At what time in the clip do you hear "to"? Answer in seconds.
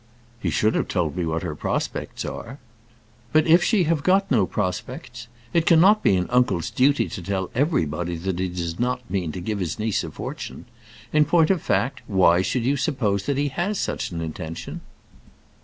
7.09-7.21, 9.31-9.39